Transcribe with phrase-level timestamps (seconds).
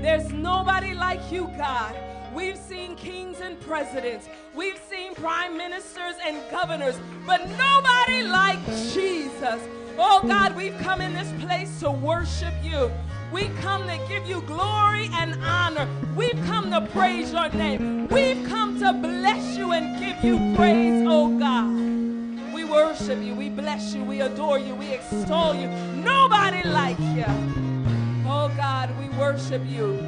[0.00, 1.94] There's nobody like you, God.
[2.34, 8.64] We've seen kings and presidents, we've seen prime ministers and governors, but nobody like
[8.94, 9.60] Jesus.
[9.98, 12.90] Oh God, we've come in this place to worship you.
[13.30, 15.86] We come to give you glory and honor.
[16.16, 18.08] We've come to praise your name.
[18.08, 22.54] We've come to bless you and give you praise, oh God.
[22.54, 23.34] We worship you.
[23.34, 24.02] We bless you.
[24.02, 24.74] We adore you.
[24.74, 25.68] We extol you.
[26.02, 27.69] Nobody like you.
[28.32, 29.98] Oh God, we worship you.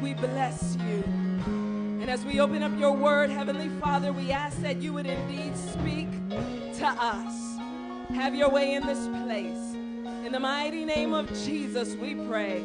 [0.00, 1.02] We bless you.
[1.44, 5.56] And as we open up your word, Heavenly Father, we ask that you would indeed
[5.56, 7.58] speak to us.
[8.14, 9.74] Have your way in this place.
[10.24, 12.62] In the mighty name of Jesus, we pray.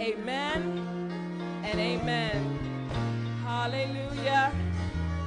[0.00, 1.20] Amen
[1.62, 2.58] and amen.
[3.44, 4.52] Hallelujah.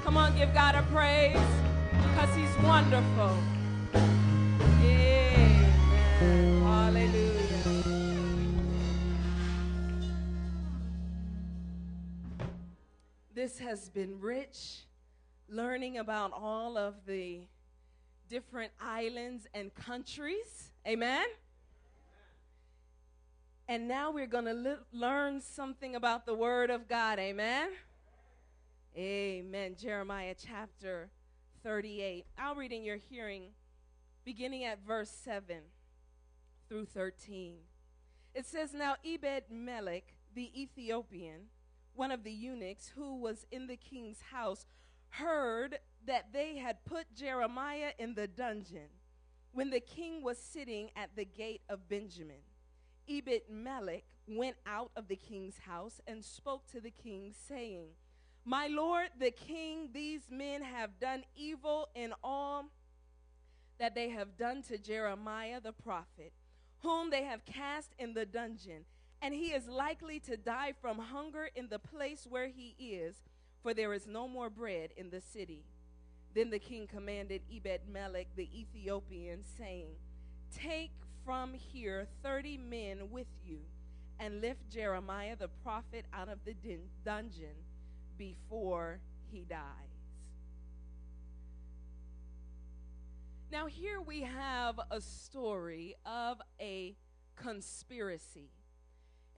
[0.03, 1.39] Come on, give God a praise
[1.93, 3.37] because he's wonderful.
[13.43, 14.85] This has been rich
[15.49, 17.41] learning about all of the
[18.29, 20.71] different islands and countries.
[20.87, 21.25] Amen.
[23.67, 27.19] And now we're going to learn something about the Word of God.
[27.19, 27.71] Amen.
[28.95, 29.75] Amen.
[29.77, 31.09] Jeremiah chapter
[31.63, 32.25] 38.
[32.37, 33.49] I'll read in your hearing,
[34.23, 35.57] beginning at verse 7
[36.69, 37.55] through 13.
[38.33, 41.49] It says, Now Ebed Melech, the Ethiopian,
[41.95, 44.65] one of the eunuchs who was in the king's house,
[45.09, 48.89] heard that they had put Jeremiah in the dungeon
[49.51, 52.41] when the king was sitting at the gate of Benjamin.
[53.07, 57.89] Ebed Melech went out of the king's house and spoke to the king, saying,
[58.45, 62.65] My lord, the king, these men have done evil in all
[63.79, 66.33] that they have done to Jeremiah the prophet,
[66.79, 68.85] whom they have cast in the dungeon,
[69.23, 73.15] and he is likely to die from hunger in the place where he is,
[73.61, 75.63] for there is no more bread in the city.
[76.35, 79.95] Then the king commanded Ebed Melech the Ethiopian, saying,
[80.53, 80.91] Take
[81.23, 83.59] from here 30 men with you
[84.19, 86.55] and lift Jeremiah the prophet out of the
[87.05, 87.55] dungeon
[88.17, 88.99] before
[89.31, 89.61] he dies.
[93.49, 96.97] Now, here we have a story of a
[97.37, 98.49] conspiracy.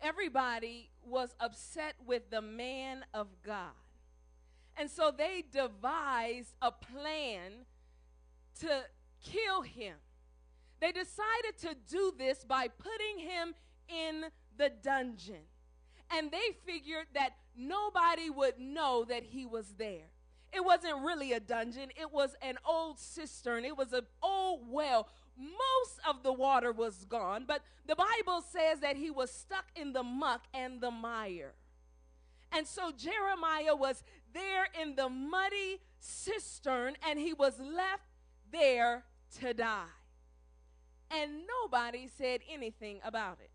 [0.06, 3.74] Everybody was upset with the man of God.
[4.78, 7.66] And so they devised a plan
[8.60, 8.84] to
[9.24, 9.96] kill him.
[10.80, 13.56] They decided to do this by putting him
[13.90, 15.42] in the dungeon.
[16.12, 20.12] And they figured that nobody would know that he was there.
[20.54, 25.10] It wasn't really a dungeon, it was an old cistern, it was an old well.
[25.38, 29.94] Most of the water was gone, but the Bible says that he was stuck in
[29.94, 31.54] the muck and the mire.
[32.52, 34.04] And so Jeremiah was
[34.34, 38.04] there in the muddy cistern and he was left
[38.52, 39.04] there
[39.42, 39.86] to die
[41.12, 43.52] and nobody said anything about it.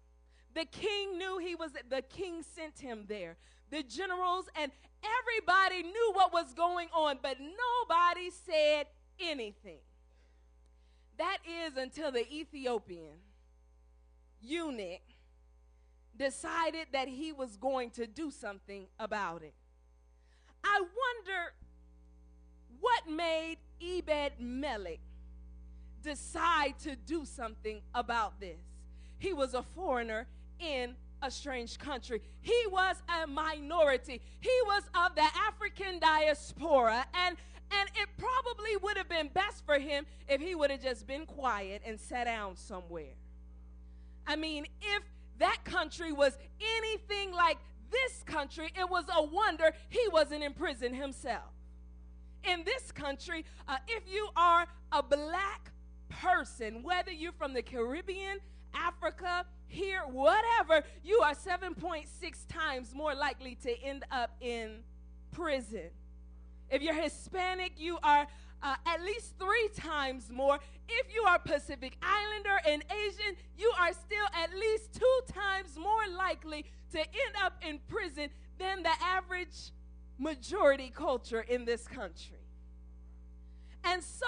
[0.55, 3.37] The king knew he was, the king sent him there.
[3.71, 4.73] The generals and
[5.05, 8.87] everybody knew what was going on, but nobody said
[9.21, 9.79] anything.
[11.21, 13.19] That is until the Ethiopian
[14.41, 15.03] eunuch
[16.17, 19.53] decided that he was going to do something about it.
[20.65, 21.53] I wonder
[22.81, 25.01] what made Ebed Melech
[26.03, 28.63] decide to do something about this.
[29.19, 30.27] He was a foreigner
[30.59, 32.23] in a strange country.
[32.41, 34.23] He was a minority.
[34.41, 37.37] He was of the African diaspora and
[37.71, 41.27] and it probably would have been best for him if he would have just been
[41.27, 43.15] quiet and sat down somewhere.
[44.27, 45.03] I mean, if
[45.39, 46.37] that country was
[46.79, 47.59] anything like
[47.91, 51.51] this country, it was a wonder he wasn't in prison himself.
[52.45, 55.73] In this country, uh, if you are a black
[56.09, 58.39] person, whether you're from the Caribbean,
[58.75, 62.07] Africa, here, whatever, you are 7.6
[62.49, 64.81] times more likely to end up in
[65.33, 65.91] prison.
[66.71, 68.27] If you're Hispanic, you are
[68.63, 70.59] uh, at least three times more.
[70.89, 76.07] If you are Pacific Islander and Asian, you are still at least two times more
[76.17, 78.29] likely to end up in prison
[78.59, 79.73] than the average
[80.19, 82.37] majority culture in this country.
[83.85, 84.27] And so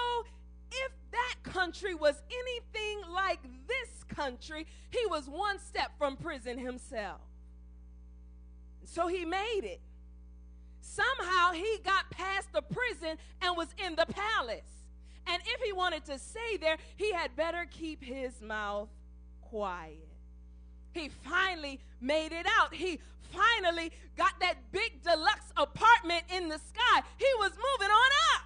[0.71, 7.21] if that country was anything like this country, he was one step from prison himself.
[8.85, 9.81] So he made it.
[10.83, 14.69] Somehow he got past the prison and was in the palace.
[15.27, 18.89] And if he wanted to stay there, he had better keep his mouth
[19.41, 20.09] quiet.
[20.93, 22.75] He finally made it out.
[22.75, 22.99] He
[23.33, 27.03] finally got that big deluxe apartment in the sky.
[27.17, 28.43] He was moving on up.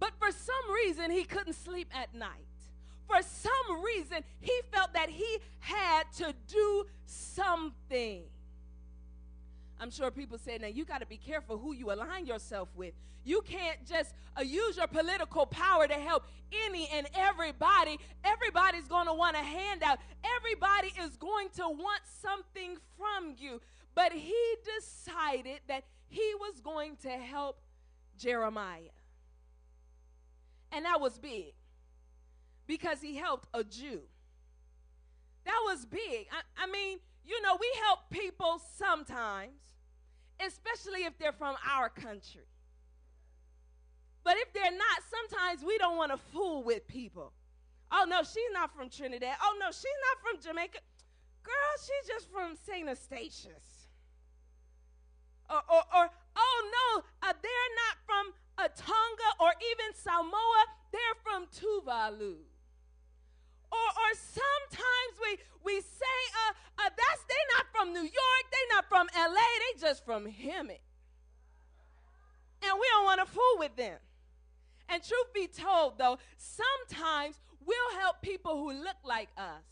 [0.00, 2.30] But for some reason, he couldn't sleep at night.
[3.06, 8.22] For some reason, he felt that he had to do something.
[9.81, 12.94] I'm sure people say, now you got to be careful who you align yourself with.
[13.24, 16.24] You can't just uh, use your political power to help
[16.66, 17.98] any and everybody.
[18.24, 19.98] Everybody's going to want a handout.
[20.36, 23.60] Everybody is going to want something from you.
[23.94, 24.42] But he
[24.76, 27.60] decided that he was going to help
[28.18, 28.80] Jeremiah.
[30.72, 31.52] And that was big
[32.66, 34.00] because he helped a Jew.
[35.44, 36.26] That was big.
[36.32, 39.52] I, I mean, you know, we help people sometimes,
[40.46, 42.46] especially if they're from our country.
[44.24, 47.32] But if they're not, sometimes we don't want to fool with people.
[47.90, 49.36] Oh, no, she's not from Trinidad.
[49.42, 50.78] Oh, no, she's not from Jamaica.
[51.42, 52.88] Girl, she's just from St.
[52.88, 53.88] Eustatius.
[55.50, 60.64] Or, or, or oh, no, uh, they're not from uh, Tonga or even Samoa.
[60.92, 62.36] They're from Tuvalu.
[63.72, 68.76] Or, or sometimes we, we say, uh, uh, that's, they're not from New York, they're
[68.76, 70.84] not from LA, they just from Hemet.
[72.62, 73.98] And we don't want to fool with them.
[74.88, 79.64] And truth be told, though, sometimes we'll help people who look like us,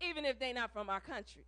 [0.00, 1.44] even if they're not from our country.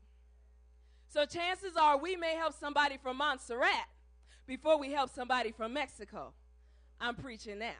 [1.08, 3.88] So chances are we may help somebody from Montserrat
[4.46, 6.32] before we help somebody from Mexico.
[7.00, 7.74] I'm preaching now.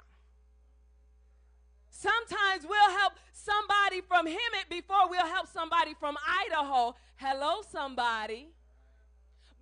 [1.96, 6.94] Sometimes we'll help somebody from Hemet before we'll help somebody from Idaho.
[7.16, 8.48] Hello, somebody.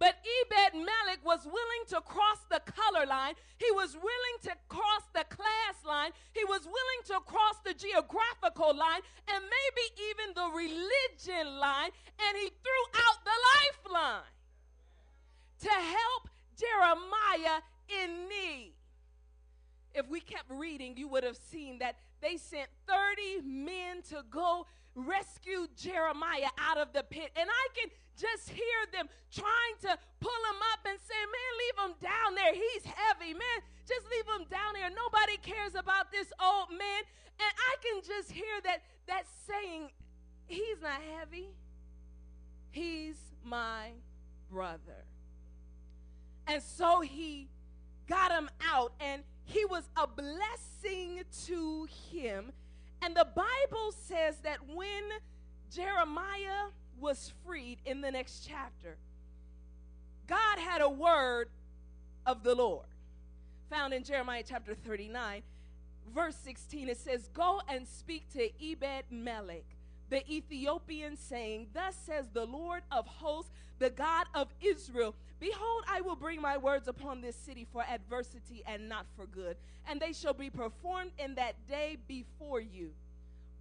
[0.00, 3.34] But Ebed Melech was willing to cross the color line.
[3.58, 6.10] He was willing to cross the class line.
[6.32, 11.90] He was willing to cross the geographical line and maybe even the religion line.
[12.19, 14.34] And he threw out the lifeline
[15.60, 16.28] to help
[16.58, 17.62] Jeremiah
[18.02, 18.75] in need.
[19.94, 21.94] If we kept reading, you would have seen that
[22.25, 27.31] they sent 30 men to go rescue Jeremiah out of the pit.
[27.37, 31.79] And I can just hear them trying to pull him up and say, Man, leave
[31.85, 32.55] him down there.
[32.55, 33.59] He's heavy, man.
[33.87, 34.88] Just leave him down there.
[34.88, 37.03] Nobody cares about this old man.
[37.38, 39.91] And I can just hear that that saying,
[40.47, 41.50] He's not heavy.
[42.71, 43.91] He's my
[44.50, 45.05] brother.
[46.47, 47.49] And so he
[48.09, 52.52] got him out and he was a blessing to him.
[53.02, 55.02] And the Bible says that when
[55.70, 58.96] Jeremiah was freed in the next chapter,
[60.26, 61.49] God had a word
[62.25, 62.87] of the Lord.
[63.70, 65.43] Found in Jeremiah chapter 39,
[66.14, 69.64] verse 16, it says, Go and speak to Ebed Melech,
[70.10, 75.14] the Ethiopian, saying, Thus says the Lord of hosts, the God of Israel
[75.44, 79.58] Behold, I will bring my words upon this city for adversity and not for good,
[79.86, 82.92] and they shall be performed in that day before you.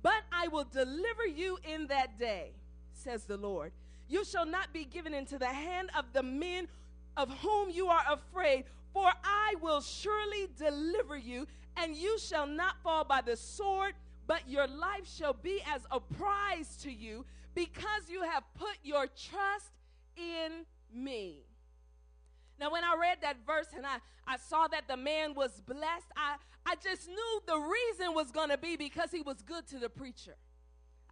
[0.01, 2.51] But I will deliver you in that day,
[2.93, 3.73] says the Lord.
[4.07, 6.69] You shall not be given into the hand of the men
[7.17, 8.63] of whom you are afraid,
[8.93, 13.93] for I will surely deliver you, and you shall not fall by the sword,
[14.27, 17.25] but your life shall be as a prize to you,
[17.55, 19.71] because you have put your trust
[20.17, 21.45] in me.
[22.59, 26.07] Now, when I read that verse and I, I saw that the man was blessed,
[26.15, 29.79] I, I just knew the reason was going to be because he was good to
[29.79, 30.35] the preacher.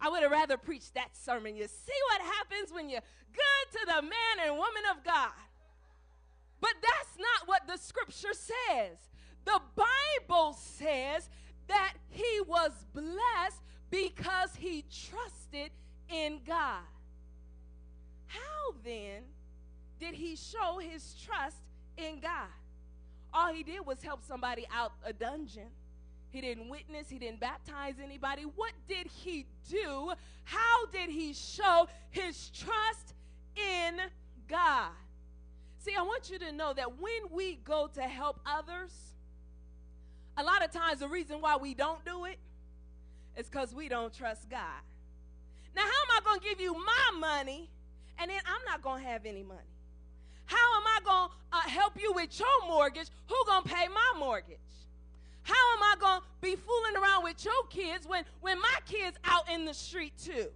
[0.00, 1.54] I would have rather preached that sermon.
[1.54, 3.02] You see what happens when you're
[3.32, 5.32] good to the man and woman of God.
[6.60, 8.98] But that's not what the scripture says.
[9.44, 11.28] The Bible says
[11.68, 15.70] that he was blessed because he trusted
[16.08, 16.82] in God.
[18.26, 19.22] How then
[20.00, 21.58] did he show his trust
[21.96, 22.48] in God?
[23.32, 25.68] All he did was help somebody out a dungeon.
[26.30, 28.42] He didn't witness, he didn't baptize anybody.
[28.42, 30.12] What did he do?
[30.44, 33.14] How did he show his trust
[33.54, 33.98] in
[34.48, 34.92] God?
[35.78, 38.92] See, I want you to know that when we go to help others,
[40.36, 42.38] a lot of times the reason why we don't do it
[43.36, 44.82] is because we don't trust God.
[45.74, 47.70] Now, how am I going to give you my money
[48.18, 49.60] and then I'm not going to have any money?
[50.46, 53.08] How am I going to uh, help you with your mortgage?
[53.28, 54.58] Who going to pay my mortgage?
[55.42, 59.16] How am I going to be fooling around with your kids when, when my kids
[59.24, 60.46] out in the street too?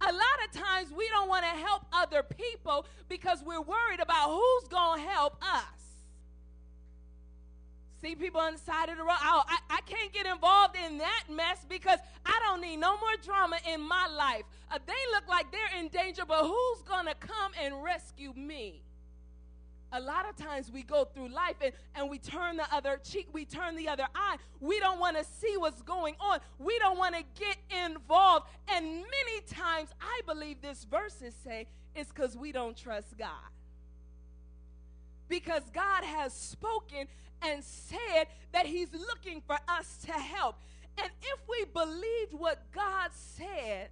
[0.00, 4.30] A lot of times we don't want to help other people because we're worried about
[4.30, 5.81] who's going to help us.
[8.02, 9.16] See people on the side of the road.
[9.22, 13.16] Oh, I, I can't get involved in that mess because I don't need no more
[13.22, 14.42] drama in my life.
[14.70, 18.82] Uh, they look like they're in danger, but who's going to come and rescue me?
[19.92, 23.28] a lot of times we go through life and, and we turn the other cheek,
[23.32, 24.36] we turn the other eye.
[24.60, 26.40] We don't want to see what's going on.
[26.58, 28.46] We don't want to get involved.
[28.68, 33.28] And many times, I believe this verses say it's because we don't trust God.
[35.28, 37.06] Because God has spoken
[37.44, 40.56] and said that He's looking for us to help.
[40.98, 43.88] And if we believed what God said,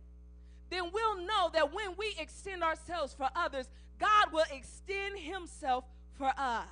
[0.71, 5.85] then we'll know that when we extend ourselves for others, God will extend himself
[6.17, 6.69] for us.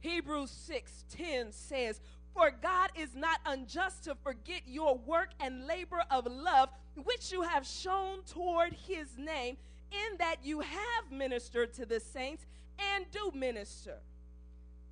[0.00, 2.00] Hebrews 6:10 says,
[2.32, 7.42] "For God is not unjust to forget your work and labor of love which you
[7.42, 9.56] have shown toward his name,
[9.90, 12.46] in that you have ministered to the saints
[12.78, 14.02] and do minister."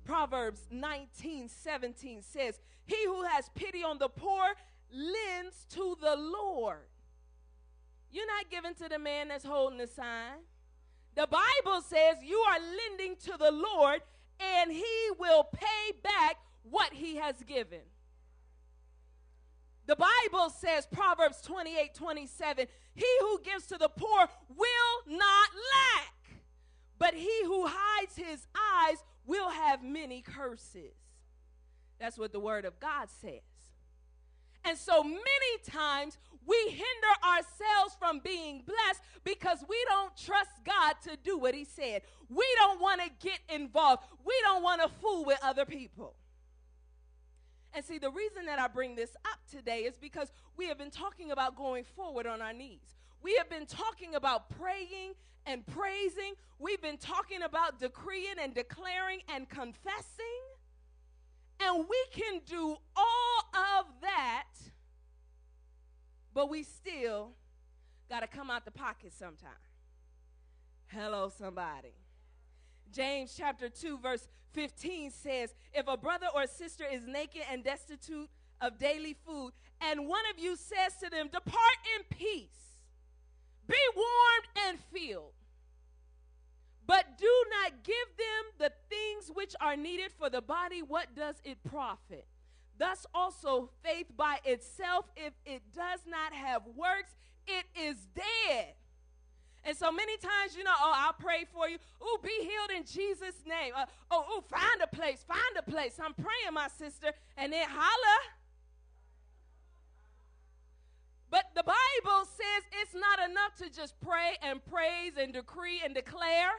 [0.07, 4.55] Proverbs 19:17 says, "He who has pity on the poor
[4.89, 6.87] lends to the Lord."
[8.09, 10.45] You're not giving to the man that's holding the sign.
[11.15, 14.01] The Bible says you are lending to the Lord
[14.39, 17.81] and he will pay back what he has given.
[19.87, 26.13] The Bible says, Proverbs 28 27, he who gives to the poor will not lack,
[26.97, 30.95] but he who hides his eyes will have many curses.
[31.99, 33.41] That's what the word of God says.
[34.65, 35.21] And so many
[35.65, 41.53] times we hinder ourselves from being blessed because we don't trust God to do what
[41.53, 42.01] He said.
[42.29, 44.03] We don't want to get involved.
[44.25, 46.15] We don't want to fool with other people.
[47.73, 50.89] And see, the reason that I bring this up today is because we have been
[50.89, 52.95] talking about going forward on our knees.
[53.21, 55.13] We have been talking about praying
[55.45, 56.33] and praising.
[56.59, 60.25] We've been talking about decreeing and declaring and confessing.
[61.59, 63.39] And we can do all
[63.79, 64.45] of that
[66.37, 67.31] but we still
[68.11, 69.49] got to come out the pocket sometime.
[70.85, 71.95] Hello, somebody.
[72.93, 78.29] James chapter 2, verse 15 says, If a brother or sister is naked and destitute
[78.61, 82.66] of daily food, and one of you says to them, Depart in peace,
[83.67, 85.33] be warmed and filled,
[86.85, 91.35] but do not give them the things which are needed for the body, what does
[91.43, 92.25] it profit?
[92.77, 97.15] Thus also faith by itself, if it does not have works,
[97.47, 98.75] it is dead.
[99.63, 101.77] And so many times, you know, oh, I'll pray for you.
[102.01, 103.73] Oh, be healed in Jesus' name.
[103.75, 105.99] Uh, oh, oh, find a place, find a place.
[106.01, 108.17] I'm praying, my sister, and then holla.
[111.29, 115.93] But the Bible says it's not enough to just pray and praise and decree and
[115.93, 116.51] declare.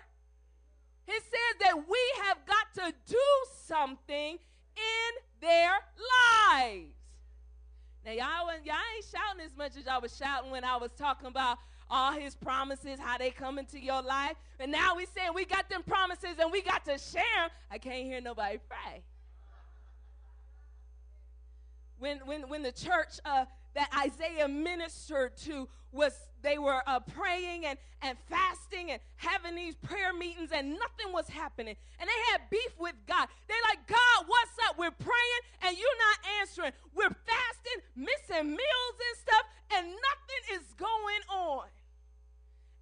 [1.07, 3.19] It says that we have got to do
[3.65, 4.39] something
[4.77, 5.71] in their
[6.53, 6.93] lives.
[8.05, 11.29] Now, y'all, y'all ain't shouting as much as y'all was shouting when I was talking
[11.29, 11.59] about
[11.91, 14.37] all his promises, how they come into your life.
[14.61, 17.51] And now we saying we got them promises and we got to share them.
[17.71, 19.03] I can't hear nobody pray.
[21.99, 27.67] When, when, when the church uh, that Isaiah ministered to was they were uh, praying
[27.67, 31.75] and, and fasting and having these prayer meetings and nothing was happening.
[31.99, 33.29] And they had beef with God.
[33.49, 34.79] They're like, God, what's up?
[34.79, 36.73] We're praying and you're not answering.
[36.95, 39.45] We're fasting, missing meals and stuff,
[39.77, 41.67] and nothing is going on.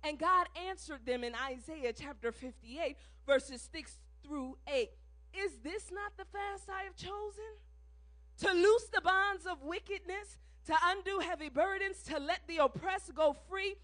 [0.05, 4.91] And God answered them in Isaiah chapter 58, verses 6 through 8.
[5.35, 7.57] Is this not the fast I have chosen?
[8.39, 13.37] To loose the bonds of wickedness to undo heavy burdens, to let the oppressed go
[13.49, 13.77] free,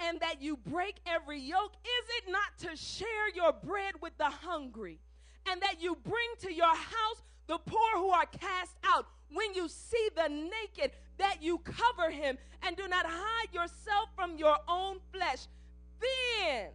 [0.00, 1.74] and that you break every yoke?
[1.84, 4.98] Is it not to share your bread with the hungry,
[5.48, 9.06] and that you bring to your house the poor who are cast out?
[9.32, 14.36] When you see the naked, that you cover him, and do not hide yourself from
[14.36, 15.46] your own flesh,
[16.00, 16.68] then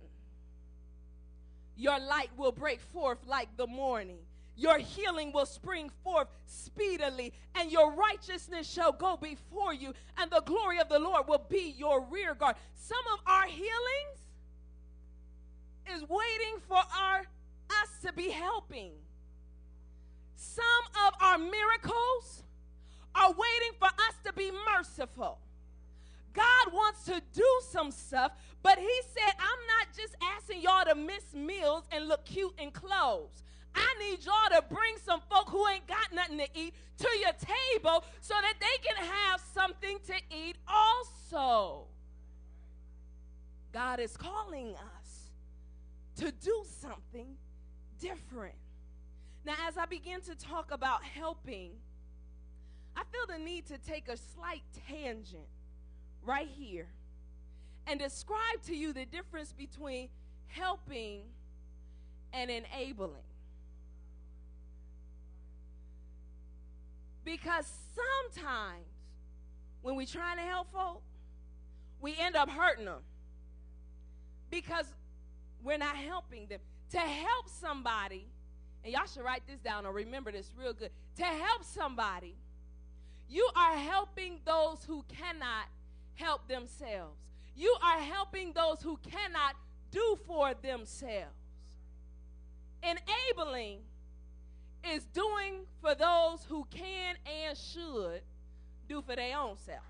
[1.75, 4.19] your light will break forth like the morning
[4.61, 10.41] your healing will spring forth speedily, and your righteousness shall go before you, and the
[10.41, 12.55] glory of the Lord will be your rear guard.
[12.75, 14.19] Some of our healings
[15.95, 17.21] is waiting for our
[17.81, 18.91] us to be helping.
[20.35, 20.63] Some
[21.07, 22.43] of our miracles
[23.15, 25.39] are waiting for us to be merciful.
[26.33, 30.95] God wants to do some stuff, but He said, I'm not just asking y'all to
[30.95, 33.43] miss meals and look cute in clothes.
[34.69, 38.87] Bring some folk who ain't got nothing to eat to your table so that they
[38.87, 41.87] can have something to eat also.
[43.71, 45.31] God is calling us
[46.17, 47.35] to do something
[47.99, 48.55] different.
[49.45, 51.71] Now, as I begin to talk about helping,
[52.95, 55.47] I feel the need to take a slight tangent
[56.23, 56.87] right here
[57.87, 60.09] and describe to you the difference between
[60.47, 61.21] helping
[62.33, 63.23] and enabling.
[67.23, 68.85] Because sometimes
[69.81, 71.01] when we're trying to help folk,
[71.99, 73.01] we end up hurting them
[74.49, 74.85] because
[75.63, 76.59] we're not helping them.
[76.91, 78.25] To help somebody,
[78.83, 80.89] and y'all should write this down or remember this real good.
[81.17, 82.35] To help somebody,
[83.29, 85.67] you are helping those who cannot
[86.15, 87.15] help themselves.
[87.55, 89.55] You are helping those who cannot
[89.91, 91.31] do for themselves.
[92.83, 93.79] Enabling
[94.89, 98.21] is doing for those who can and should
[98.87, 99.83] do for their own self.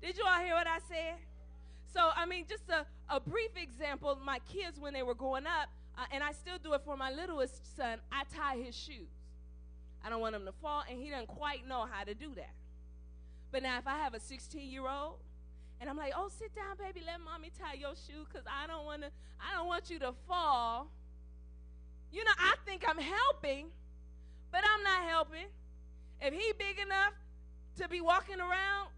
[0.00, 1.16] Did you all hear what I said?
[1.92, 5.68] So, I mean, just a, a brief example my kids, when they were growing up,
[5.98, 9.10] uh, and I still do it for my littlest son, I tie his shoes.
[10.04, 12.54] I don't want him to fall, and he doesn't quite know how to do that.
[13.52, 15.16] But now, if I have a 16 year old,
[15.80, 17.04] and I'm like, "Oh, sit down, baby.
[17.04, 19.08] Let mommy tie your shoe, cause I don't want to.
[19.40, 20.88] I don't want you to fall."
[22.12, 23.66] You know, I think I'm helping,
[24.52, 25.46] but I'm not helping.
[26.20, 27.14] If he big enough
[27.78, 28.90] to be walking around,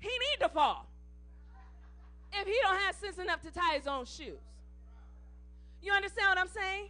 [0.00, 0.86] he need to fall.
[2.32, 4.40] If he don't have sense enough to tie his own shoes.
[5.80, 6.88] You understand what I'm saying?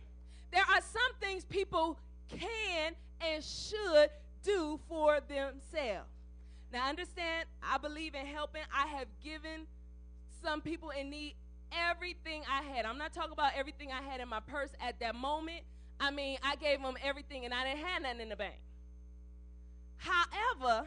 [0.51, 1.99] There are some things people
[2.29, 4.09] can and should
[4.43, 6.09] do for themselves.
[6.73, 8.63] Now, understand, I believe in helping.
[8.75, 9.67] I have given
[10.43, 11.35] some people in need
[11.91, 12.85] everything I had.
[12.87, 15.63] I'm not talking about everything I had in my purse at that moment.
[16.05, 18.61] I mean, I gave them everything and I didn't have nothing in the bank.
[19.97, 20.87] However,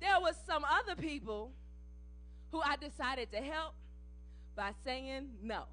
[0.00, 1.52] there was some other people
[2.50, 3.74] who I decided to help
[4.56, 5.64] by saying no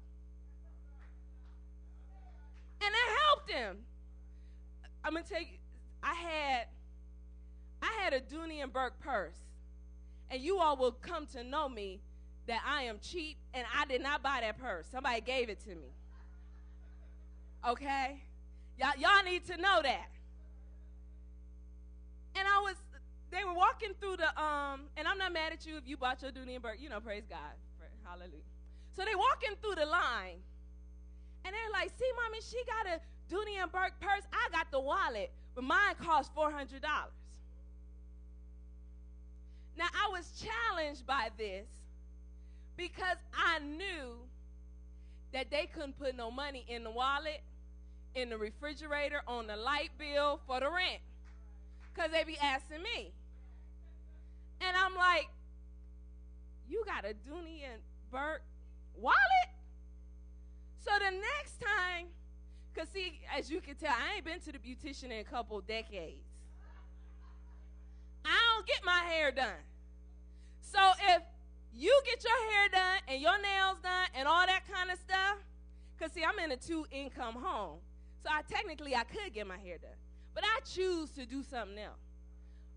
[2.84, 3.76] and I helped them.
[5.04, 5.58] I'm gonna tell you,
[6.02, 6.66] I had
[7.82, 9.38] I had a Dooney and Bourke purse,
[10.30, 12.00] and you all will come to know me
[12.46, 14.86] that I am cheap, and I did not buy that purse.
[14.90, 15.90] Somebody gave it to me.
[17.68, 18.20] Okay,
[18.78, 20.08] y'all y'all need to know that.
[22.34, 22.76] And I was,
[23.30, 26.22] they were walking through the um, and I'm not mad at you if you bought
[26.22, 26.80] your Dooney and Bourke.
[26.80, 27.54] You know, praise God,
[28.04, 28.42] hallelujah.
[28.96, 30.40] So they walking through the line
[31.44, 34.24] and they're like, see, mommy, she got a Dooney and Bourke purse.
[34.32, 36.80] I got the wallet, but mine cost $400.
[39.76, 41.66] Now, I was challenged by this
[42.76, 44.16] because I knew
[45.32, 47.40] that they couldn't put no money in the wallet,
[48.14, 51.00] in the refrigerator, on the light bill for the rent.
[51.92, 53.12] Because they be asking me.
[54.60, 55.28] And I'm like,
[56.68, 58.42] you got a Dooney and Bourke
[58.96, 59.16] wallet?
[60.78, 62.06] So the next time,
[62.72, 65.60] because see, as you can tell, I ain't been to the beautician in a couple
[65.60, 66.26] decades.
[68.24, 69.62] I don't get my hair done.
[70.60, 70.78] So
[71.14, 71.22] if
[71.74, 75.38] you get your hair done and your nails done and all that kind of stuff,
[75.96, 77.78] because see, I'm in a two income home.
[78.22, 79.90] So I technically I could get my hair done.
[80.34, 81.98] But I choose to do something else.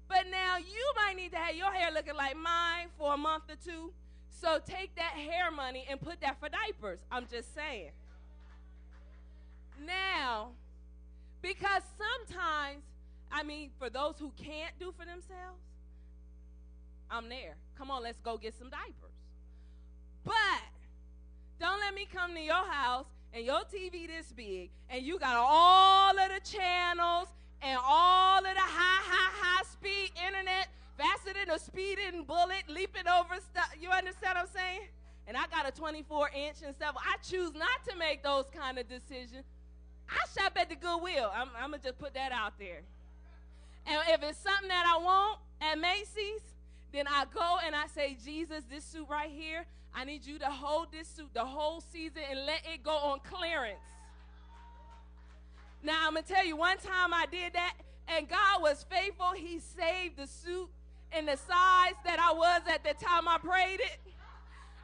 [0.08, 3.44] But now you might need to have your hair looking like mine for a month
[3.50, 3.92] or two
[4.42, 7.00] so take that hair money and put that for diapers.
[7.12, 7.92] I'm just saying.
[9.86, 10.50] Now,
[11.42, 12.84] because sometimes,
[13.32, 15.62] I mean, for those who can't do for themselves,
[17.10, 17.56] I'm there.
[17.78, 18.94] Come on, let's go get some diapers.
[20.24, 20.34] But
[21.60, 25.36] don't let me come to your house and your TV this big and you got
[25.36, 27.28] all of the channels
[27.62, 33.08] and all of the high, high, high speed internet faster than a speeding bullet, leaping
[33.08, 33.70] over stuff.
[33.80, 34.88] You understand what I'm saying?
[35.28, 36.96] And I got a 24 inch and stuff.
[36.96, 39.44] I choose not to make those kind of decisions.
[40.10, 41.32] I shop at the Goodwill.
[41.36, 42.84] I'm, I'm going to just put that out there.
[43.88, 46.42] And if it's something that I want at Macy's,
[46.94, 49.66] then I go and I say, Jesus, this suit right here,
[49.98, 53.20] I need you to hold this suit the whole season and let it go on
[53.20, 53.80] clearance.
[55.82, 57.76] Now, I'm going to tell you, one time I did that,
[58.10, 59.32] and God was faithful.
[59.36, 60.68] He saved the suit
[61.18, 64.00] in the size that I was at the time I prayed it.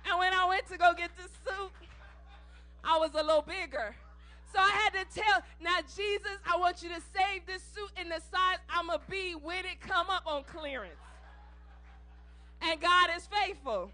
[0.09, 1.71] And when I went to go get the suit,
[2.83, 3.95] I was a little bigger.
[4.53, 8.07] So I had to tell, now, Jesus, I want you to save this suit in
[8.07, 10.93] the size I'm going to be when it come up on clearance.
[12.61, 13.91] And God is faithful.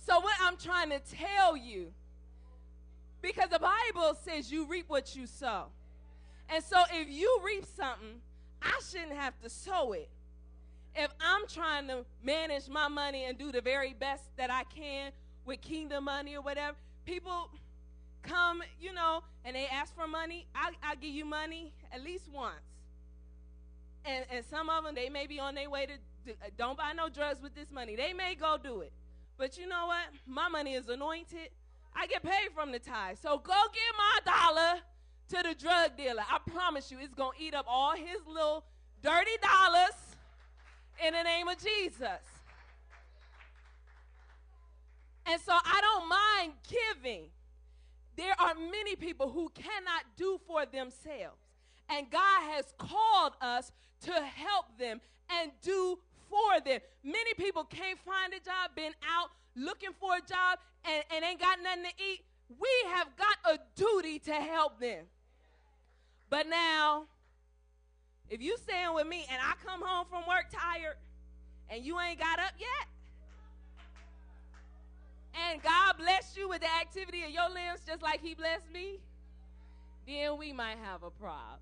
[0.00, 1.92] So what I'm trying to tell you,
[3.22, 5.66] because the Bible says you reap what you sow.
[6.48, 8.20] And so if you reap something,
[8.62, 10.08] I shouldn't have to sow it
[10.94, 15.12] if I'm trying to manage my money and do the very best that I can
[15.44, 17.50] with kingdom money or whatever, people,
[18.22, 22.24] come, you know, and they ask for money, I, I'll give you money at least
[22.32, 22.54] once.
[24.04, 26.92] And, and some of them, they may be on their way to, uh, don't buy
[26.92, 27.96] no drugs with this money.
[27.96, 28.92] They may go do it.
[29.40, 30.04] But you know what?
[30.26, 31.48] My money is anointed.
[31.96, 33.16] I get paid from the tithe.
[33.22, 34.80] So go get my dollar
[35.30, 36.22] to the drug dealer.
[36.30, 38.64] I promise you, it's going to eat up all his little
[39.02, 39.96] dirty dollars
[41.06, 42.20] in the name of Jesus.
[45.24, 47.28] And so I don't mind giving.
[48.16, 51.40] There are many people who cannot do for themselves.
[51.88, 53.72] And God has called us
[54.02, 55.00] to help them
[55.30, 55.98] and do
[56.30, 56.80] for them.
[57.02, 61.40] Many people can't find a job, been out looking for a job, and, and ain't
[61.40, 62.20] got nothing to eat.
[62.48, 65.04] We have got a duty to help them.
[66.30, 67.06] But now,
[68.28, 70.96] if you staying with me and I come home from work tired
[71.68, 72.88] and you ain't got up yet,
[75.48, 78.98] and God bless you with the activity of your limbs just like He blessed me,
[80.06, 81.58] then we might have a problem.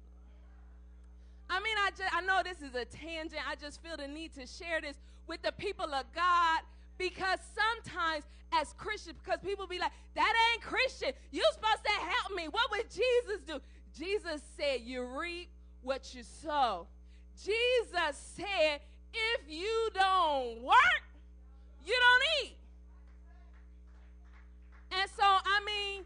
[1.50, 3.42] I mean, I just I know this is a tangent.
[3.48, 6.60] I just feel the need to share this with the people of God
[6.98, 11.12] because sometimes as Christians, because people be like, that ain't Christian.
[11.30, 12.48] You supposed to help me.
[12.48, 13.60] What would Jesus do?
[13.96, 15.50] Jesus said, you reap
[15.82, 16.86] what you sow.
[17.44, 18.80] Jesus said,
[19.12, 21.02] if you don't work,
[21.84, 22.56] you don't eat.
[24.90, 26.04] And so, I mean,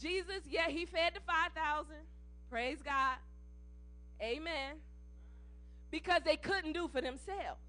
[0.00, 1.94] Jesus, yeah, he fed the 5,000.
[2.50, 3.16] Praise God.
[4.20, 4.76] Amen.
[5.90, 7.60] Because they couldn't do for themselves.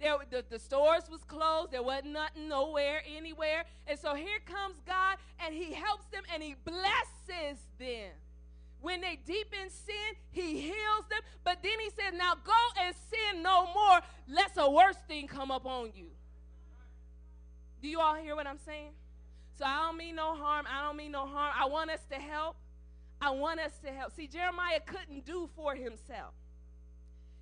[0.00, 1.72] There, the, the stores was closed.
[1.72, 3.64] There wasn't nothing nowhere, anywhere.
[3.86, 8.10] And so here comes God, and he helps them, and he blesses them.
[8.80, 9.94] When they deep in sin,
[10.30, 11.20] he heals them.
[11.42, 15.50] But then he says, now go and sin no more, lest a worse thing come
[15.50, 16.08] upon you.
[17.80, 18.90] Do you all hear what I'm saying?
[19.58, 20.66] So I don't mean no harm.
[20.68, 21.54] I don't mean no harm.
[21.56, 22.56] I want us to help.
[23.24, 24.14] I want us to help.
[24.14, 26.34] See, Jeremiah couldn't do for himself.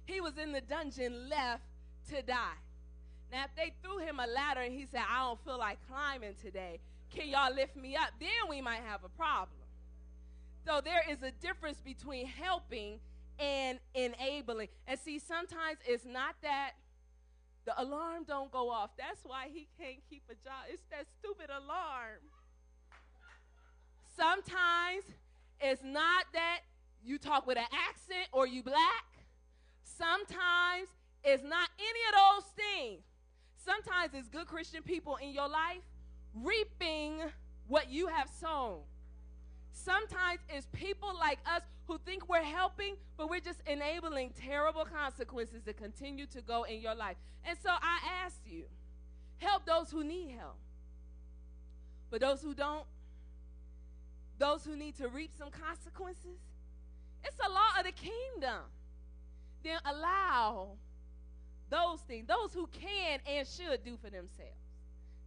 [0.04, 1.64] He was in the dungeon left
[2.10, 2.60] to die.
[3.32, 6.34] Now, if they threw him a ladder and he said, I don't feel like climbing
[6.40, 6.78] today,
[7.12, 8.10] can y'all lift me up?
[8.20, 9.58] Then we might have a problem.
[10.64, 13.00] So there is a difference between helping
[13.40, 14.68] and enabling.
[14.86, 16.74] And see, sometimes it's not that
[17.64, 18.90] the alarm don't go off.
[18.96, 20.70] That's why he can't keep a job.
[20.70, 22.20] It's that stupid alarm.
[24.16, 25.04] Sometimes
[25.62, 26.60] it's not that
[27.04, 29.04] you talk with an accent or you black.
[29.84, 30.88] Sometimes
[31.24, 33.02] it's not any of those things.
[33.64, 35.82] Sometimes it's good Christian people in your life
[36.34, 37.20] reaping
[37.68, 38.80] what you have sown.
[39.72, 45.62] Sometimes it's people like us who think we're helping, but we're just enabling terrible consequences
[45.64, 47.16] to continue to go in your life.
[47.44, 48.64] And so I ask you
[49.38, 50.56] help those who need help.
[52.10, 52.84] But those who don't,
[54.42, 56.40] those who need to reap some consequences,
[57.22, 58.62] it's a law of the kingdom.
[59.62, 60.70] Then allow
[61.70, 64.58] those things, those who can and should do for themselves.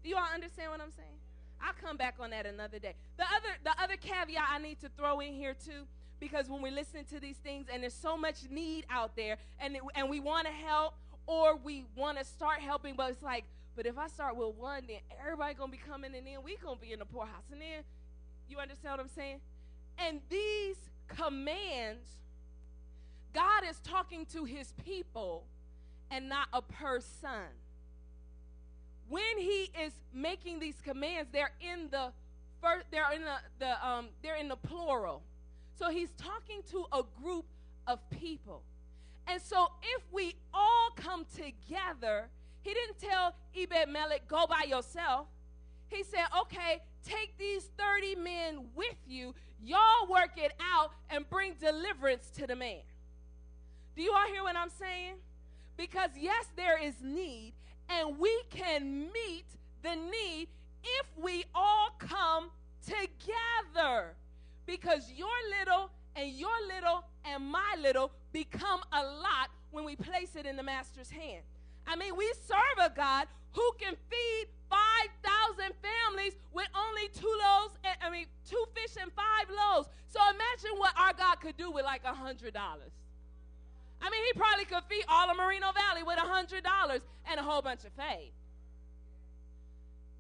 [0.04, 1.18] Do you all understand what I'm saying?
[1.62, 2.94] I'll come back on that another day.
[3.16, 5.88] The other, the other caveat I need to throw in here too,
[6.20, 9.78] because when we listen to these things and there's so much need out there, and
[9.78, 10.94] it, and we want to help
[11.26, 13.46] or we want to start helping, but it's like,
[13.78, 16.76] but if I start with one, then everybody gonna be coming, and then we gonna
[16.76, 17.84] be in the poorhouse, and then
[18.50, 19.40] you understand what I'm saying?
[19.98, 20.78] And these
[21.08, 22.08] commands,
[23.34, 25.46] God is talking to His people,
[26.12, 27.50] and not a person
[29.08, 32.12] when he is making these commands, they're in the
[32.62, 35.22] first, they're in the, the um, they're in the plural.
[35.78, 37.46] So he's talking to a group
[37.86, 38.64] of people.
[39.28, 42.30] And so if we all come together,
[42.62, 45.28] he didn't tell Ebed Melech, go by yourself.
[45.88, 49.34] He said, okay, take these 30 men with you.
[49.64, 52.82] Y'all work it out and bring deliverance to the man.
[53.96, 55.16] Do you all hear what I'm saying?
[55.78, 57.54] Because yes, there is need,
[57.90, 59.46] and we can meet
[59.84, 60.48] the need
[60.84, 62.50] if we all come
[62.86, 64.16] together.
[64.66, 65.28] Because your
[65.60, 70.56] little and your little and my little become a lot when we place it in
[70.56, 71.44] the master's hand.
[71.88, 77.78] I mean, we serve a God who can feed 5,000 families with only two loaves,
[77.84, 79.90] and, I mean, two fish and five loaves.
[80.08, 82.52] So imagine what our God could do with like a $100.
[84.02, 87.44] I mean, he probably could feed all of Moreno Valley with a $100 and a
[87.44, 88.32] whole bunch of faith.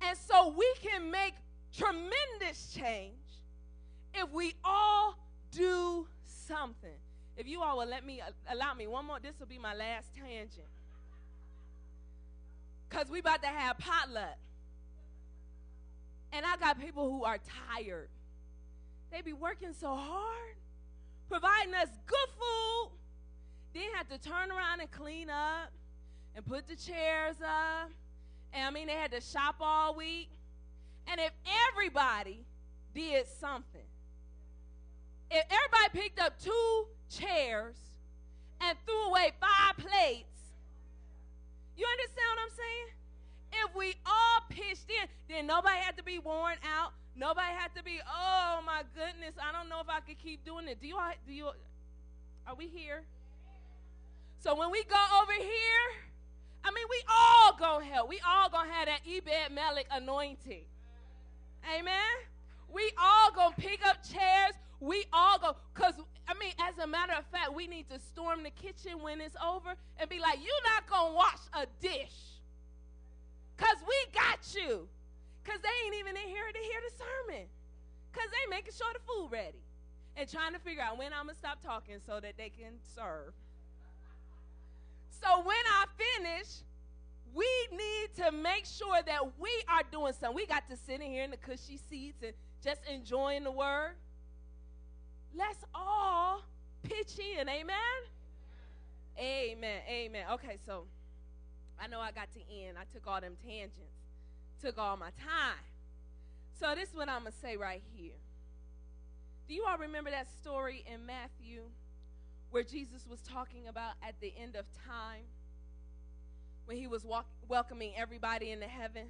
[0.02, 1.34] And so we can make
[1.76, 3.14] tremendous change
[4.14, 5.18] if we all
[5.52, 6.98] do something.
[7.38, 9.74] If you all will let me, uh, allow me one more, this will be my
[9.74, 10.68] last tangent.
[12.90, 14.38] Because we about to have potluck.
[16.32, 18.10] And I got people who are tired.
[19.12, 20.56] they be working so hard,
[21.30, 22.90] providing us good food,
[23.74, 25.72] then have to turn around and clean up
[26.36, 27.90] and put the chairs up.
[28.54, 30.30] And I mean, they had to shop all week.
[31.08, 31.32] And if
[31.72, 32.46] everybody
[32.94, 33.82] did something,
[35.30, 37.76] if everybody picked up two chairs
[38.62, 40.35] and threw away five plates,
[41.78, 42.88] you understand what I'm saying?
[43.64, 46.94] If we all pitched in, then nobody had to be worn out.
[47.16, 50.68] Nobody had to be, oh my goodness, I don't know if I could keep doing
[50.68, 50.82] it.
[50.82, 51.50] Do you, do you,
[52.48, 53.04] are we here?
[54.40, 55.86] So when we go over here,
[56.64, 58.10] I mean, we all gonna help.
[58.10, 60.66] We all gonna have that Ebed Melech anointing.
[61.78, 62.16] Amen.
[62.72, 64.54] We all gonna pick up chairs.
[64.86, 65.96] We all go, cause
[66.28, 69.36] I mean, as a matter of fact, we need to storm the kitchen when it's
[69.44, 72.14] over and be like, "You're not gonna wash a dish,
[73.58, 74.88] cause we got you."
[75.44, 77.46] Cause they ain't even in here to hear the sermon,
[78.12, 79.62] cause they making sure the food ready
[80.18, 83.34] and trying to figure out when I'm gonna stop talking so that they can serve.
[85.10, 86.48] So when I finish,
[87.34, 90.36] we need to make sure that we are doing something.
[90.36, 93.96] We got to sit in here in the cushy seats and just enjoying the word.
[95.38, 96.42] Let's all
[96.84, 97.50] pitch in.
[97.50, 97.76] Amen.
[99.20, 99.82] Amen.
[99.90, 100.26] Amen.
[100.34, 100.84] Okay, so
[101.80, 102.78] I know I got to end.
[102.78, 103.82] I took all them tangents,
[104.62, 105.64] took all my time.
[106.60, 108.14] So this is what I'm going to say right here.
[109.48, 111.64] Do you all remember that story in Matthew
[112.52, 115.24] where Jesus was talking about at the end of time
[116.66, 119.08] when he was walk- welcoming everybody into heaven?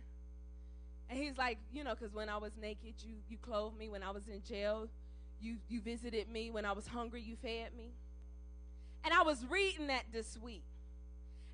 [1.09, 3.89] And he's like, you know, because when I was naked, you, you clothed me.
[3.89, 4.87] When I was in jail,
[5.41, 6.51] you, you visited me.
[6.51, 7.91] When I was hungry, you fed me.
[9.03, 10.63] And I was reading that this week.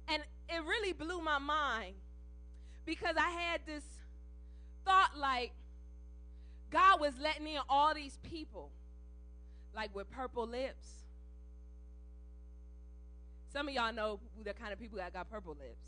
[0.07, 1.95] And it really blew my mind
[2.85, 3.83] because I had this
[4.85, 5.51] thought like
[6.71, 8.71] God was letting in all these people,
[9.75, 10.87] like with purple lips.
[13.51, 15.81] Some of y'all know the kind of people that got purple lips.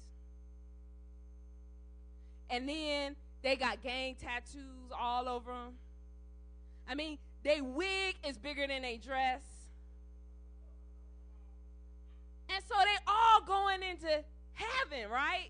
[2.49, 5.73] And then they got gang tattoos all over them.
[6.87, 9.41] I mean, they wig is bigger than they dress.
[12.49, 15.49] And so they all going into heaven, right?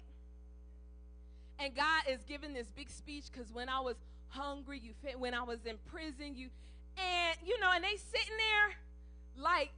[1.60, 3.96] And God is giving this big speech because when I was
[4.30, 5.20] hungry, you fit.
[5.20, 6.50] When I was in prison, you,
[6.98, 9.72] and you know, and they sitting there like,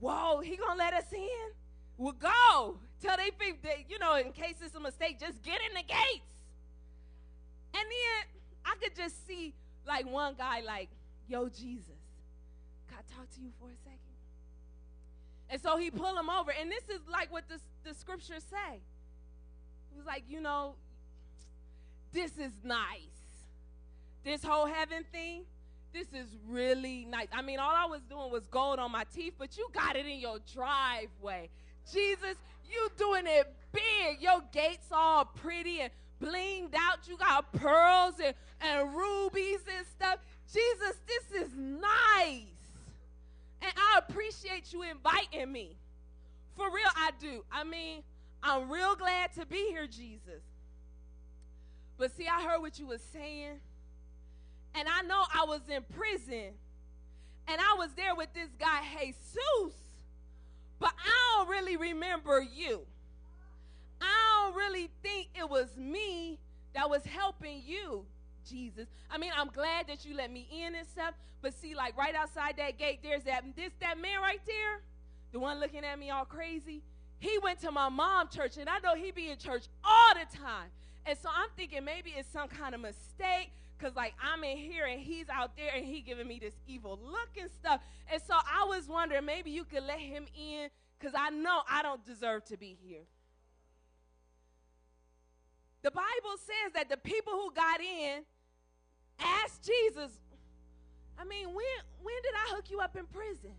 [0.00, 1.52] whoa, he gonna let us in?
[1.98, 5.60] We'll go till they think that you know, in case it's a mistake, just get
[5.68, 6.30] in the gates.
[7.74, 9.54] And then I could just see
[9.86, 10.88] like one guy like,
[11.30, 12.02] yo, Jesus,
[12.88, 13.98] can I talk to you for a second?
[15.48, 16.52] And so he pulled him over.
[16.58, 18.80] And this is like what the, the scriptures say.
[19.90, 20.74] He was like, you know,
[22.12, 22.76] this is nice.
[24.24, 25.42] This whole heaven thing,
[25.92, 27.28] this is really nice.
[27.32, 30.06] I mean, all I was doing was gold on my teeth, but you got it
[30.06, 31.48] in your driveway.
[31.92, 32.36] Jesus,
[32.70, 34.20] you doing it big.
[34.20, 35.90] Your gates all pretty and
[36.22, 37.08] blinged out.
[37.08, 40.18] You got pearls and, and rubies and stuff.
[40.52, 42.44] Jesus, this is nice.
[43.62, 45.76] And I appreciate you inviting me.
[46.56, 47.44] For real, I do.
[47.52, 48.02] I mean,
[48.42, 50.42] I'm real glad to be here, Jesus.
[51.98, 53.60] But see, I heard what you were saying.
[54.74, 56.54] And I know I was in prison.
[57.46, 59.74] And I was there with this guy, Jesus.
[60.78, 62.86] But I don't really remember you.
[64.00, 66.38] I don't really think it was me
[66.74, 68.06] that was helping you,
[68.48, 68.86] Jesus.
[69.10, 72.14] I mean, I'm glad that you let me in and stuff, but see, like right
[72.14, 74.80] outside that gate, there's that this that man right there,
[75.32, 76.82] the one looking at me all crazy.
[77.18, 80.36] He went to my mom church, and I know he be in church all the
[80.36, 80.68] time.
[81.06, 83.52] And so I'm thinking maybe it's some kind of mistake.
[83.80, 86.98] Cause like I'm in here and he's out there and he giving me this evil
[87.02, 87.80] look and stuff.
[88.12, 91.82] And so I was wondering maybe you could let him in because I know I
[91.82, 93.04] don't deserve to be here.
[95.82, 98.22] The Bible says that the people who got in
[99.18, 100.12] asked Jesus,
[101.18, 103.52] I mean, when when did I hook you up in prison?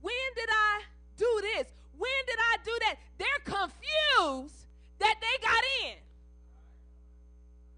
[0.00, 0.82] When did I
[1.16, 1.66] do this?
[1.96, 2.96] When did I do that?
[3.18, 4.66] They're confused
[5.00, 5.96] that they got in.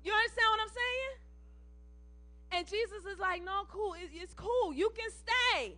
[0.05, 1.13] You understand what I'm saying?
[2.53, 3.95] And Jesus is like, no, cool.
[3.95, 4.73] It's, it's cool.
[4.75, 5.77] You can stay.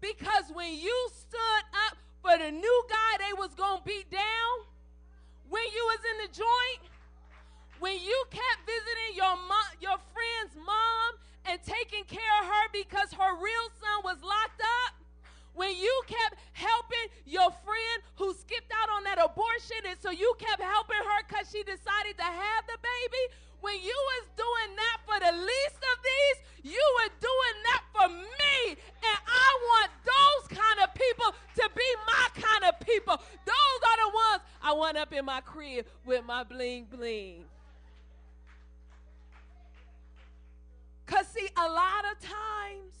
[0.00, 4.66] Because when you stood up for the new guy they was going to beat down,
[5.66, 6.82] when you was in the joint,
[7.82, 13.10] when you kept visiting your mom, your friend's mom and taking care of her because
[13.10, 14.94] her real son was locked up,
[15.58, 20.30] when you kept helping your friend who skipped out on that abortion and so you
[20.38, 23.24] kept helping her because she decided to have the baby,
[23.58, 26.38] when you was doing that for the least of these,
[26.78, 28.78] you were doing that for me.
[28.78, 33.16] And I want those kind of people to be my kind of people.
[33.18, 34.42] Those are the ones
[34.96, 37.44] up in my crib with my bling bling.
[41.04, 42.94] Because, see, a lot of times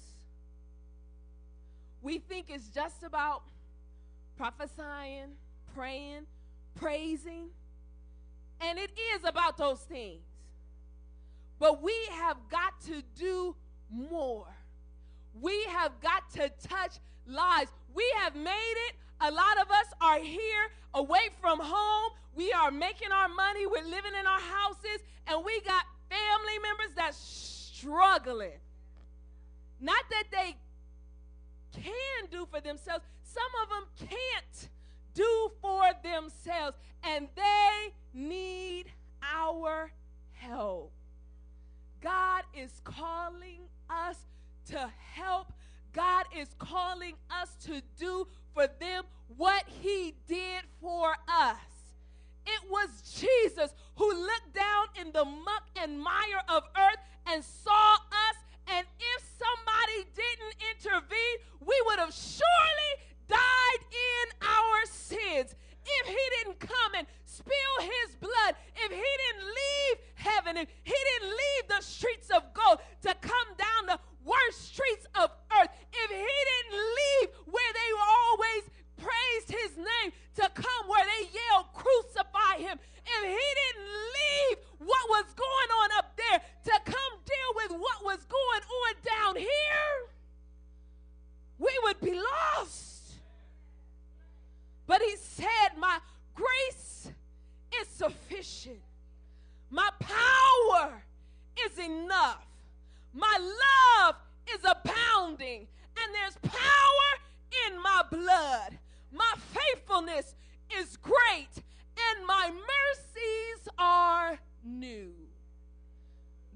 [2.02, 3.42] we think it's just about
[4.36, 5.32] prophesying,
[5.74, 6.26] praying,
[6.76, 7.48] praising.
[8.60, 10.22] And it is about those things.
[11.58, 13.56] But we have got to do
[13.90, 14.46] more.
[15.40, 16.92] We have got to touch
[17.26, 17.70] lives.
[17.94, 18.94] We have made it.
[19.20, 22.12] A lot of us are here away from home.
[22.34, 23.66] We are making our money.
[23.66, 25.00] We're living in our houses.
[25.26, 28.58] And we got family members that's struggling.
[29.80, 30.56] Not that they
[31.72, 34.68] can do for themselves, some of them can't
[35.14, 36.76] do for themselves.
[37.02, 38.86] And they need
[39.22, 39.90] our
[40.32, 40.92] help.
[42.02, 44.16] God is calling us
[44.66, 45.52] to help.
[45.92, 46.75] God is calling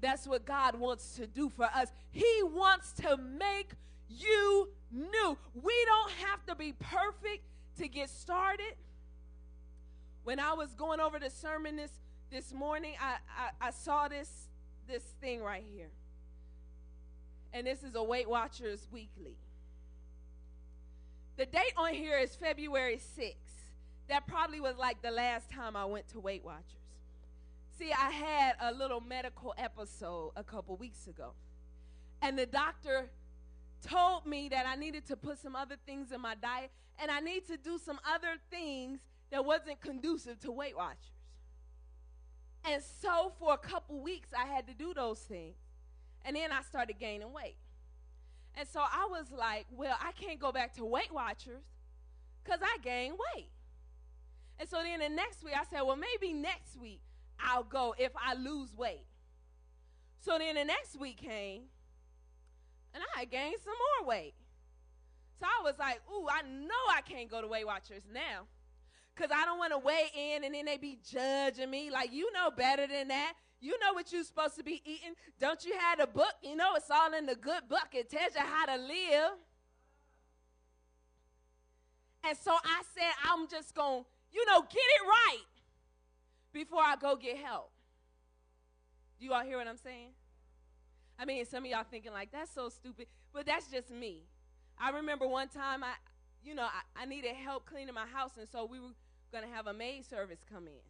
[0.01, 1.91] That's what God wants to do for us.
[2.11, 3.71] He wants to make
[4.09, 5.37] you new.
[5.53, 7.45] We don't have to be perfect
[7.77, 8.73] to get started.
[10.23, 11.91] When I was going over the sermon this,
[12.31, 14.29] this morning, I, I, I saw this,
[14.87, 15.89] this thing right here.
[17.53, 19.35] And this is a Weight Watchers Weekly.
[21.37, 23.35] The date on here is February 6th.
[24.09, 26.80] That probably was like the last time I went to Weight Watchers.
[27.77, 31.33] See, I had a little medical episode a couple weeks ago.
[32.21, 33.09] And the doctor
[33.81, 37.19] told me that I needed to put some other things in my diet and I
[37.19, 38.99] need to do some other things
[39.31, 40.97] that wasn't conducive to Weight Watchers.
[42.63, 45.55] And so for a couple weeks, I had to do those things.
[46.23, 47.57] And then I started gaining weight.
[48.55, 51.63] And so I was like, well, I can't go back to Weight Watchers
[52.43, 53.49] because I gained weight.
[54.59, 57.01] And so then the next week, I said, well, maybe next week
[57.43, 59.05] I'll go if I lose weight.
[60.19, 61.63] So then the next week came,
[62.93, 64.33] and I gained some more weight.
[65.39, 68.45] So I was like, ooh, I know I can't go to Weight Watchers now.
[69.15, 71.89] Because I don't want to weigh in and then they be judging me.
[71.89, 73.33] Like, you know better than that.
[73.59, 75.13] You know what you're supposed to be eating.
[75.39, 76.33] Don't you have a book?
[76.41, 77.89] You know it's all in the good book.
[77.93, 79.31] It tells you how to live.
[82.27, 85.43] And so I said, I'm just going to, you know, get it right
[86.53, 87.71] before I go get help.
[89.19, 90.11] Do you all hear what I'm saying?
[91.19, 93.07] I mean, some of y'all thinking like, that's so stupid.
[93.33, 94.23] But that's just me.
[94.79, 95.93] I remember one time I,
[96.43, 98.87] you know, I, I needed help cleaning my house, and so we were
[99.31, 100.83] to have a maid service come in.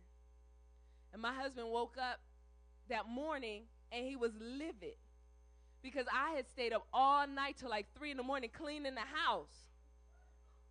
[1.13, 2.19] And my husband woke up
[2.89, 4.95] that morning and he was livid
[5.83, 9.01] because I had stayed up all night till like three in the morning cleaning the
[9.01, 9.67] house.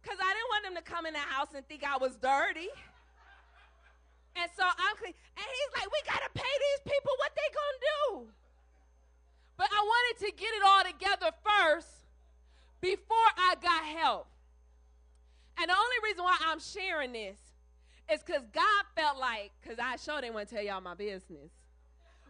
[0.02, 2.68] Because I didn't want him to come in the house and think I was dirty.
[4.36, 5.14] And so I'm clean.
[5.36, 8.32] And he's like, we got to pay these people what they going to do.
[9.56, 11.88] But I wanted to get it all together first
[12.80, 14.26] before I got help.
[15.58, 17.36] And the only reason why I'm sharing this
[18.10, 21.50] is because God felt like, because I sure didn't want to tell y'all my business.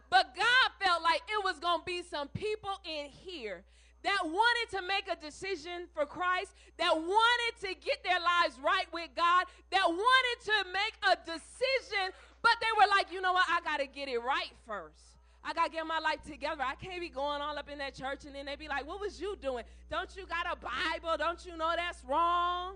[0.09, 3.63] But God felt like it was going to be some people in here
[4.03, 8.87] that wanted to make a decision for Christ, that wanted to get their lives right
[8.93, 13.45] with God, that wanted to make a decision, but they were like, you know what,
[13.49, 15.11] I got to get it right first.
[15.43, 16.61] I got to get my life together.
[16.61, 18.99] I can't be going all up in that church and then they be like, what
[19.01, 19.63] was you doing?
[19.89, 21.17] Don't you got a Bible?
[21.17, 22.75] Don't you know that's wrong?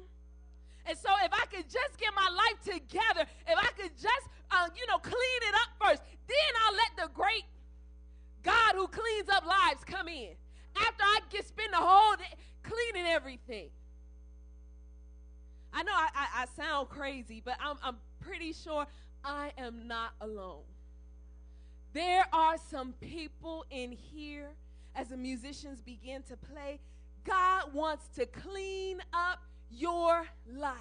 [0.88, 3.05] And so if I could just get my life together,
[18.64, 18.86] sure
[19.24, 20.64] I am not alone.
[21.94, 24.50] There are some people in here
[24.96, 26.80] as the musicians begin to play.
[27.24, 29.40] God wants to clean up
[29.72, 30.76] your life.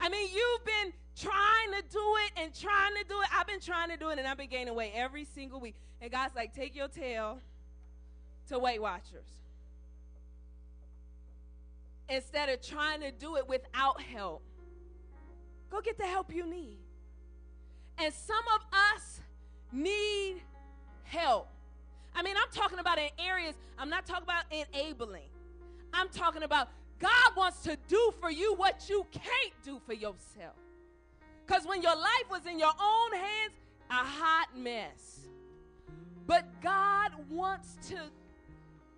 [0.00, 3.28] I mean, you've been trying to do it and trying to do it.
[3.34, 5.76] I've been trying to do it and I've been gaining weight every single week.
[6.00, 7.38] And God's like, take your tail
[8.48, 9.28] to Weight Watchers.
[12.08, 14.42] Instead of trying to do it without help,
[15.72, 16.78] go get the help you need.
[17.98, 18.60] And some of
[18.94, 19.20] us
[19.72, 20.42] need
[21.04, 21.48] help.
[22.14, 25.30] I mean, I'm talking about in areas, I'm not talking about enabling.
[25.94, 26.68] I'm talking about
[26.98, 30.56] God wants to do for you what you can't do for yourself.
[31.46, 33.54] Because when your life was in your own hands,
[33.90, 35.20] a hot mess.
[36.26, 37.96] But God wants to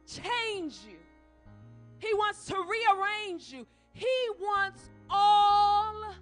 [0.06, 0.98] change you,
[1.98, 6.14] He wants to rearrange you, He wants all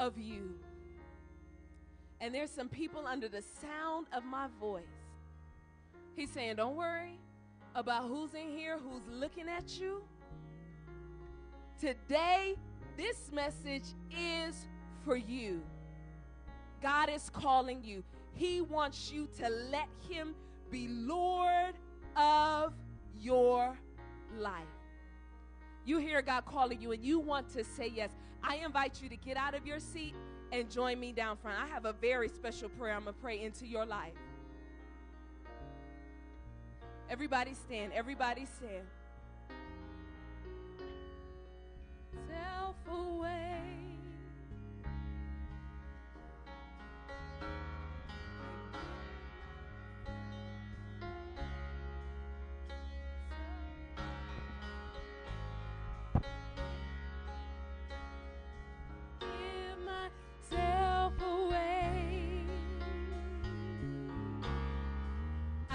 [0.00, 0.54] of you.
[2.20, 4.82] And there's some people under the sound of my voice.
[6.16, 7.18] He's saying, Don't worry
[7.74, 10.02] about who's in here, who's looking at you.
[11.80, 12.56] Today,
[12.96, 13.84] this message
[14.18, 14.66] is
[15.04, 15.62] for you.
[16.82, 18.02] God is calling you.
[18.34, 20.34] He wants you to let Him
[20.70, 21.74] be Lord
[22.16, 22.74] of
[23.18, 23.78] your
[24.38, 24.64] life.
[25.84, 28.10] You hear God calling you and you want to say yes.
[28.42, 30.14] I invite you to get out of your seat
[30.52, 31.58] and join me down front.
[31.58, 34.14] I have a very special prayer I'm going to pray into your life.
[37.08, 37.92] Everybody stand.
[37.92, 38.86] Everybody stand.
[42.28, 43.59] Self away.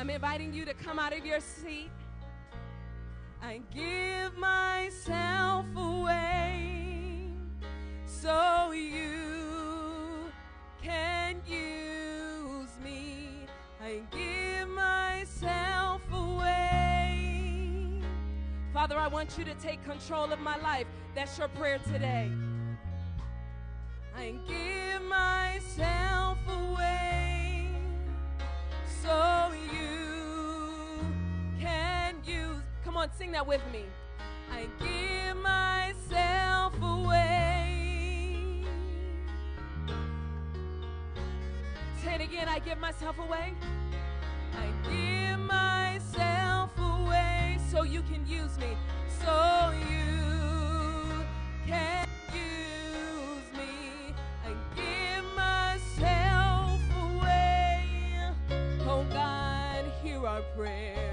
[0.05, 1.89] I'm inviting you to come out of your seat
[3.41, 7.31] and give myself away
[8.05, 10.29] so you
[10.79, 13.47] can use me.
[13.83, 17.99] I give myself away.
[18.75, 20.85] Father, I want you to take control of my life.
[21.15, 22.29] That's your prayer today.
[24.15, 26.75] I give myself away
[29.05, 29.51] so
[32.95, 33.83] Come on, sing that with me.
[34.49, 38.63] I give myself away.
[42.01, 42.47] Say it again.
[42.47, 43.53] I give myself away.
[44.53, 48.77] I give myself away so you can use me.
[49.21, 51.25] So you
[51.67, 54.15] can use me.
[54.45, 56.79] I give myself
[57.11, 57.89] away.
[58.87, 61.04] Oh God, hear our prayer.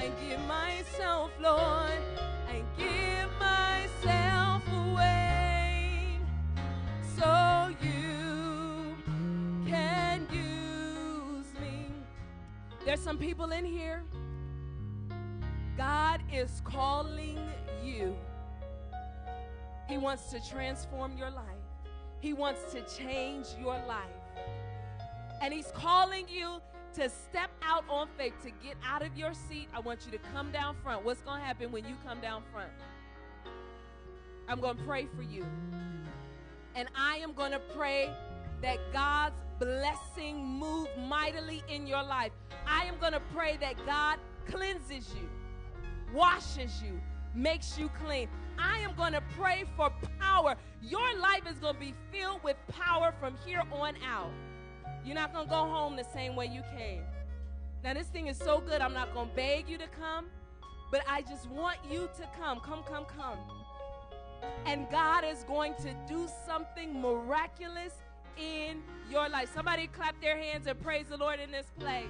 [0.00, 2.00] I give myself, Lord.
[2.48, 6.16] I give myself away
[7.18, 8.96] so you
[9.66, 11.92] can use me.
[12.86, 14.02] There's some people in here.
[15.76, 17.38] God is calling
[17.84, 18.16] you.
[19.86, 21.44] He wants to transform your life.
[22.20, 24.06] He wants to change your life.
[25.42, 26.62] And He's calling you
[26.94, 30.18] to step out on faith, to get out of your seat, I want you to
[30.32, 31.04] come down front.
[31.04, 32.70] What's going to happen when you come down front?
[34.48, 35.44] I'm going to pray for you.
[36.74, 38.10] And I am going to pray
[38.62, 42.32] that God's blessing move mightily in your life.
[42.66, 44.18] I am going to pray that God
[44.48, 45.28] cleanses you,
[46.14, 47.00] washes you,
[47.34, 48.28] makes you clean.
[48.58, 50.56] I am going to pray for power.
[50.82, 54.30] Your life is going to be filled with power from here on out.
[55.04, 57.02] You're not going to go home the same way you came.
[57.82, 60.26] Now, this thing is so good, I'm not going to beg you to come,
[60.90, 62.60] but I just want you to come.
[62.60, 63.38] Come, come, come.
[64.66, 67.94] And God is going to do something miraculous
[68.36, 69.50] in your life.
[69.54, 72.04] Somebody clap their hands and praise the Lord in this place.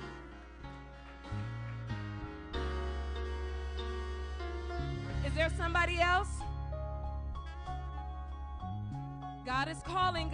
[5.25, 6.29] Is there somebody else?
[9.47, 10.33] God is calling.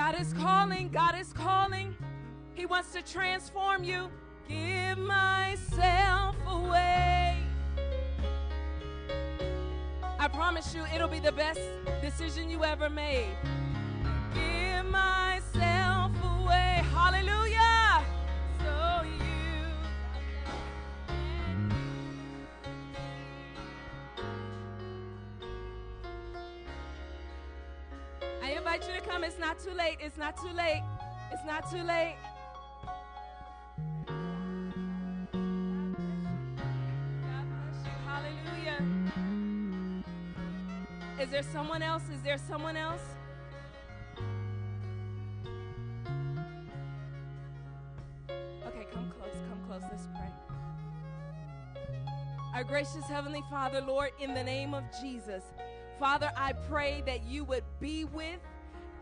[0.00, 0.88] God is calling.
[0.88, 1.94] God is calling.
[2.54, 4.08] He wants to transform you.
[4.48, 7.36] Give myself away.
[10.18, 11.60] I promise you, it'll be the best
[12.00, 13.36] decision you ever made.
[14.32, 15.29] Give myself
[28.80, 29.24] invite you to come.
[29.24, 29.96] It's not too late.
[30.00, 30.82] It's not too late.
[31.32, 32.16] It's not too late.
[41.20, 42.02] Is there someone else?
[42.14, 43.02] Is there someone else?
[48.66, 49.82] Okay, come close, come close.
[49.82, 50.30] Let's pray.
[52.54, 55.44] Our gracious Heavenly Father, Lord, in the name of Jesus,
[55.98, 58.40] Father, I pray that you would be with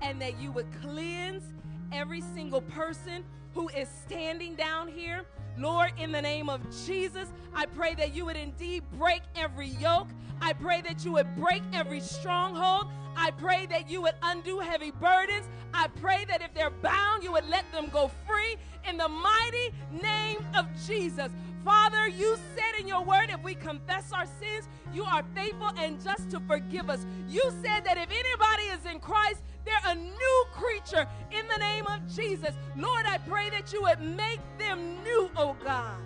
[0.03, 1.44] and that you would cleanse
[1.92, 3.24] every single person
[3.55, 5.24] who is standing down here.
[5.57, 10.09] Lord, in the name of Jesus, I pray that you would indeed break every yoke.
[10.40, 12.86] I pray that you would break every stronghold.
[13.16, 15.49] I pray that you would undo heavy burdens.
[15.74, 18.57] I pray that if they're bound, you would let them go free
[18.88, 21.32] in the mighty name of Jesus.
[21.64, 26.03] Father, you said in your word, if we confess our sins, you are faithful and
[26.03, 27.05] just to forgive us.
[27.28, 31.86] You said that if anybody is in Christ, they're a new creature in the name
[31.86, 32.54] of Jesus.
[32.76, 35.98] Lord, I pray that you would make them new, oh God.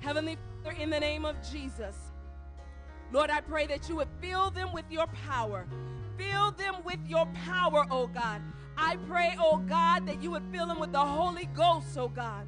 [0.00, 1.96] Heavenly Father, in the name of Jesus.
[3.12, 5.66] Lord, I pray that you would fill them with your power.
[6.16, 8.40] Fill them with your power, oh God.
[8.76, 12.46] I pray, oh God, that you would fill them with the Holy Ghost, oh God.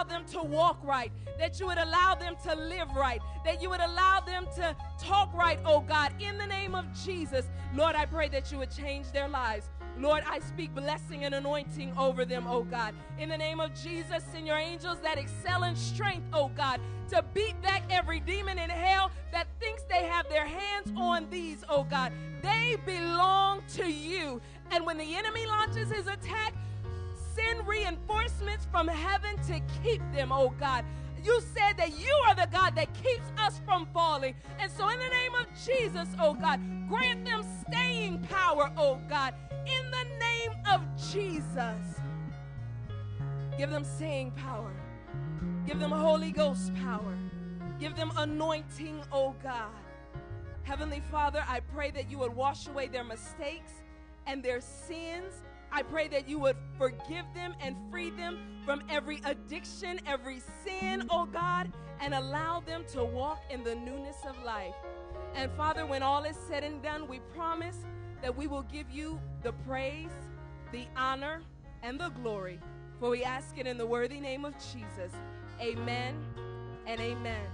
[0.00, 3.68] Allow them to walk right, that you would allow them to live right, that you
[3.68, 7.50] would allow them to talk right, oh God, in the name of Jesus.
[7.74, 9.68] Lord, I pray that you would change their lives.
[9.98, 12.94] Lord, I speak blessing and anointing over them, oh God.
[13.18, 16.80] In the name of Jesus, send your angels that excel in strength, oh God,
[17.10, 21.62] to beat back every demon in hell that thinks they have their hands on these,
[21.68, 22.10] oh God.
[22.40, 24.40] They belong to you.
[24.70, 26.54] And when the enemy launches his attack,
[27.40, 30.84] send reinforcements from heaven to keep them, oh God.
[31.22, 34.34] You said that you are the God that keeps us from falling.
[34.58, 39.34] And so, in the name of Jesus, oh God, grant them staying power, oh God,
[39.66, 40.80] in the name of
[41.12, 42.00] Jesus.
[43.58, 44.72] Give them staying power.
[45.66, 47.18] Give them Holy Ghost power.
[47.78, 49.72] Give them anointing, oh God.
[50.62, 53.72] Heavenly Father, I pray that you would wash away their mistakes
[54.26, 55.42] and their sins.
[55.72, 61.06] I pray that you would forgive them and free them from every addiction, every sin,
[61.10, 64.74] oh God, and allow them to walk in the newness of life.
[65.34, 67.78] And Father, when all is said and done, we promise
[68.22, 70.10] that we will give you the praise,
[70.72, 71.42] the honor,
[71.82, 72.58] and the glory.
[72.98, 75.12] For we ask it in the worthy name of Jesus.
[75.60, 76.16] Amen
[76.86, 77.46] and amen.